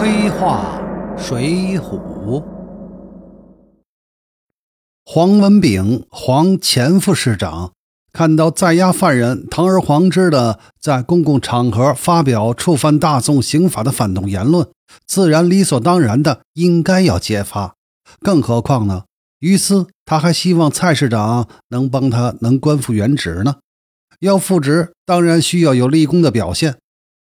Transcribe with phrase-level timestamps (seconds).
[0.00, 0.80] 黑话
[1.18, 2.44] 水浒，
[5.04, 7.72] 黄文炳，黄前副市长，
[8.12, 14.68] 看到在押犯人堂而皇之的在公共场合发表触犯大宋刑法的反动言论，
[15.04, 17.74] 自然理所当然的应该要揭发。
[18.20, 19.02] 更何况呢？
[19.40, 23.56] 于是他还希望蔡市长能帮他能官复原职呢。
[24.20, 26.76] 要复职，当然需要有立功的表现。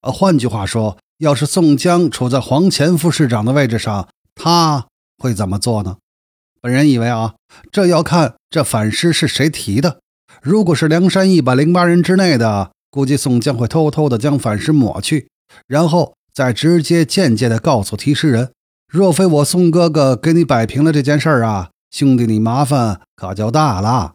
[0.01, 5.97] 呃，换句话说，要是宋江处在黄潜副市长的位置上，他会怎么做呢？
[6.61, 7.35] 本人以为啊，
[7.71, 9.99] 这要看这反诗是谁提的。
[10.41, 15.29] 如果是梁山一百零八人之内的，估计宋江会偷偷的将反诗抹去，
[15.67, 18.51] 然后再直接间接的告诉提诗人：
[18.91, 24.13] 若非我宋哥哥给你摆平了这件事儿啊，兄弟你麻烦可就大了。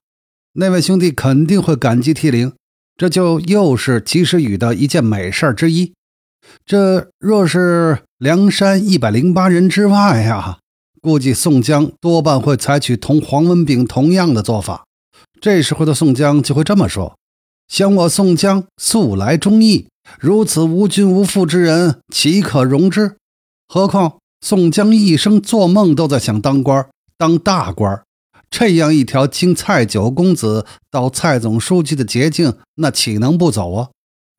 [0.54, 2.52] 那位兄弟肯定会感激涕零。
[2.96, 5.94] 这就又是及时雨的一件美事之一。
[6.64, 10.58] 这若是梁山一百零八人之外呀，
[11.00, 14.84] 估计宋江多半会采取同黄文炳同样的做法。
[15.40, 17.16] 这时候的宋江就会这么说
[17.68, 19.88] ：“想我宋江素来忠义，
[20.20, 23.16] 如此无君无父之人，岂可容之？
[23.66, 28.02] 何况宋江一生做梦都在想当官，当大官。”
[28.50, 33.88] 这样一条经蔡九公子到蔡总书记的捷径，那岂能不走啊？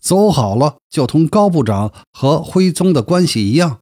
[0.03, 3.79] 走好了，就同高部长和徽宗的关系一样。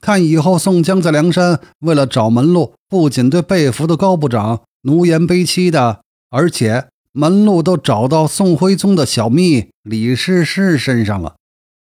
[0.00, 11.34] 看以后宋江在梁山为了找门路，不仅对被俘的高部长奴颜卑膝的，而且门路都找到宋徽宗的小秘李师师身上了。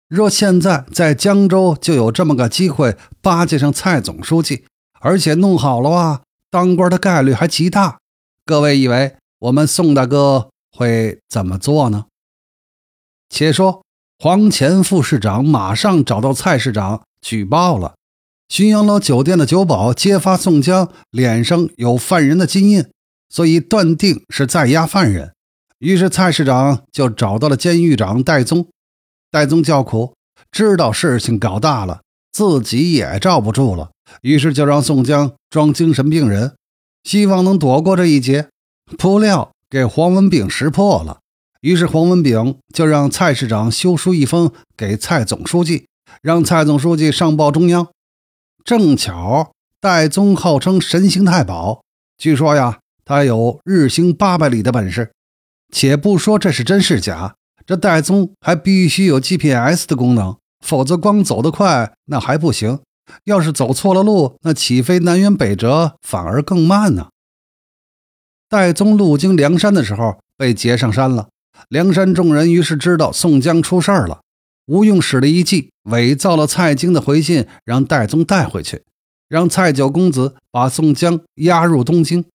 [0.09, 4.63] 若现在在江州就有这么个机会巴结上蔡总书记，
[4.99, 6.21] 而且弄好了啊！
[6.49, 7.99] 当官的概率还极大，
[8.43, 12.05] 各位以为我们宋大哥会怎么做呢？
[13.29, 13.83] 且说
[14.19, 17.95] 黄前副市长马上找到蔡市长举报了
[18.49, 22.85] 浔阳楼酒店的酒保揭发宋江脸上有犯人的金印，
[23.29, 25.33] 所以断定是在押犯人。
[25.79, 28.67] 于是蔡市长就找到了监狱长戴宗，
[29.29, 30.15] 戴宗叫苦，
[30.51, 33.91] 知道事情搞大了，自己也罩不住了。
[34.21, 36.55] 于是就让宋江装精神病人，
[37.03, 38.47] 希望能躲过这一劫。
[38.97, 41.19] 不料给黄文炳识破了。
[41.61, 45.87] 于是黄文炳就让蔡市长修书一封给蔡总书记，
[46.21, 47.87] 让蔡总书记上报中央。
[48.63, 51.83] 正巧戴宗号称神行太保，
[52.17, 55.11] 据说呀，他有日行八百里的本事。
[55.71, 57.35] 且不说这是真是假，
[57.65, 62.79] 这戴宗还必须有 GPS 的功能，否则光走得快那还不行。
[63.23, 67.07] 要是走错了路，那起飞南辕北辙反而更慢呢。
[68.49, 71.29] 戴宗路经梁山的时候被劫上山了，
[71.69, 74.21] 梁山众人于是知道宋江出事儿了。
[74.65, 78.83] 吴用使了一计，伪造了蔡京的回信，让戴宗带回去，
[79.29, 82.25] 让蔡九公子把宋江押入东京。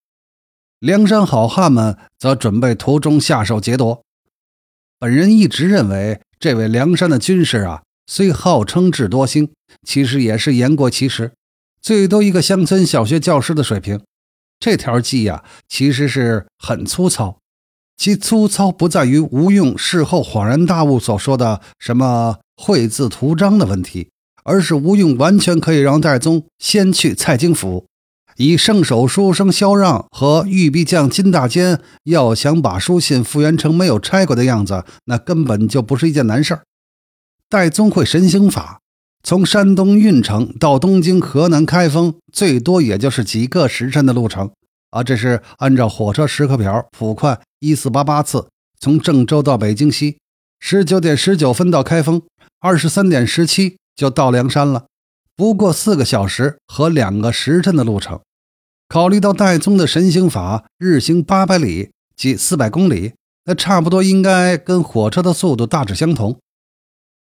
[0.78, 4.02] 梁山好汉们则准备途中下手劫夺。
[4.98, 7.82] 本人一直认为，这位梁山的军师啊。
[8.06, 9.52] 虽号称智多星，
[9.86, 11.32] 其实也是言过其实，
[11.80, 14.02] 最多一个乡村小学教师的水平。
[14.58, 17.38] 这条计呀，其实是很粗糙。
[18.02, 24.08] 其粗糙不在于吴用事后恍然大悟所说的什么绘字图章的问题，
[24.42, 27.86] 而是吴用完全可以让戴宗先去蔡京府，
[28.38, 36.62] 以圣手书生萧让和玉壁匠金大坚要想把书信复原成没有拆过的样子，那根本就不是一件难事儿。
[37.48, 38.80] 戴宗会神行法，
[39.22, 44.50] 从山东运城到东京河南开封，最多也就是几个时辰的路程
[44.92, 45.02] 啊！
[45.02, 48.48] 这是按照火车时刻表普快一四八八次，
[48.78, 50.18] 从郑州到北京西，
[50.60, 52.22] 十九点十九分到开封，
[52.60, 54.86] 二十三点十七就到梁山了，
[55.34, 58.20] 不过四个小时和两个时辰的路程。
[58.88, 63.14] 考虑到戴宗的神行法日行八百里，即四百公里，
[63.46, 66.38] 那差不多应该跟火车的速度大致相同。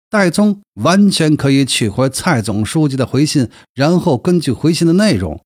[0.08, 5.42] 戴宗完全可以取回蔡总书记的回信，然后根据回信的内容，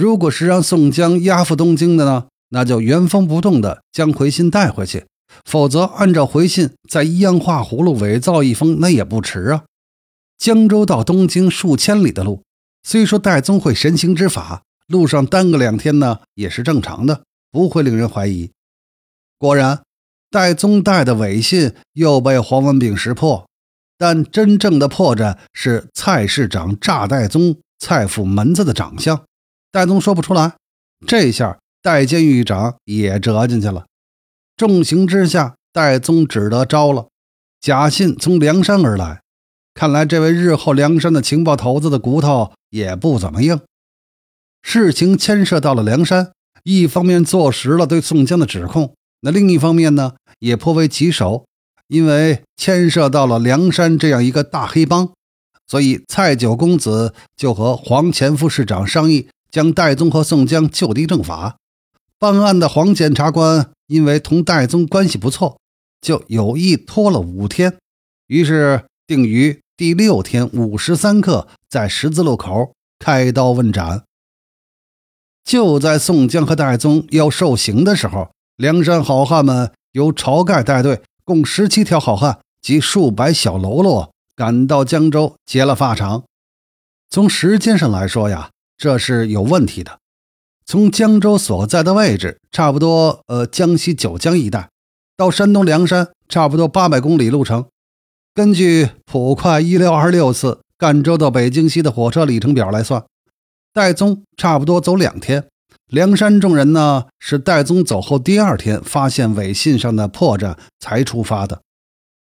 [0.00, 5.00] 如果是让宋江押赴东京的呢，那就原封不动的将回信带回去；
[5.44, 9.64] 否则，按照回信再一样画葫芦伪造一封，那也不迟啊。
[10.38, 12.42] 江州到东京数千里的路，
[12.82, 18.50] 虽说戴宗会神行之法，路上耽搁两天呢，也是正常的，不会令人怀疑。
[19.36, 19.82] 果然，
[20.30, 23.46] 戴宗带的伪信又被黄文炳识破。
[23.98, 29.24] 但真正的破绽是蔡市长炸戴宗蔡府门子的长相，
[29.72, 30.54] 戴宗说不出来。
[31.06, 33.86] 这下戴监狱长也折进去了。
[34.56, 37.08] 重刑之下，戴宗只得招了。
[37.60, 39.20] 假信从梁山而来，
[39.74, 43.60] 看来这位日后梁山的情报头子的骨头也不怎么硬。
[44.62, 46.32] 事情牵涉到了梁山，
[46.64, 51.46] 一方面坐实了对宋江的指控，那另一方面呢，也颇为棘手，
[51.88, 55.10] 因为牵涉到了梁山这样一个大黑帮，
[55.66, 61.56] 所以蔡九公子就和黄前副市长商议，将戴宗和宋江就地正法。
[62.18, 65.58] 办案的黄检察官因为同戴宗关系不错，
[66.00, 67.78] 就有意拖了五天，
[68.26, 74.04] 于是定于第六天午时三刻在十字路口开刀问斩。
[75.42, 86.24] 就在宋江和戴宗要受刑的时候，梁山好汉们由晁盖带队，共十七条好汉及数百小喽啰赶到江州劫了发场。
[87.08, 89.98] 从时间上来说呀，这是有问题的。
[90.64, 94.70] 从江州所在的位置，差不多呃江西九江一带，
[95.18, 97.66] 到山东梁山，差不多八百公里路程。
[98.34, 103.04] 根据普快一六二六次赣州到北京西的火车里程表来算。
[103.74, 105.46] 戴宗差不多走两天，
[105.88, 111.60] 梁山众人呢是戴宗走后第二天发现伪信上的破绽才出发的。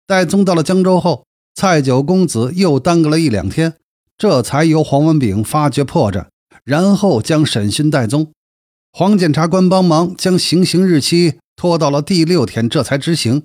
[0.07, 3.75] 戴宗到了江州后，蔡九公子又耽搁了一两天，
[4.17, 6.27] 这才由黄文炳发觉破绽，
[6.67, 8.33] 然后将审讯戴宗。
[8.93, 13.45] 黄检察官帮忙将行刑日期拖到了第六天，这才执行。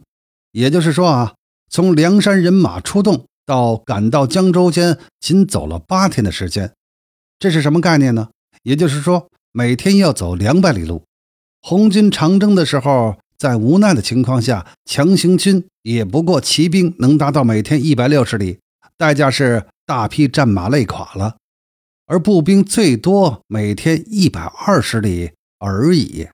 [0.51, 1.35] 也就是说啊，
[1.69, 6.73] 从梁山人马出动到赶到江州间，仅走了八天的时间。
[7.37, 8.29] 这是什么概念呢？
[8.63, 11.03] 也就是说，每天要走两百里路。
[11.61, 18.59] 红军长征的时候，在无奈的情况下，强行军也不过骑兵能达到每天一百六十里，
[18.97, 21.37] 代价是大批战马累垮了；
[22.11, 26.27] 而步兵最多每天一百二十里而已。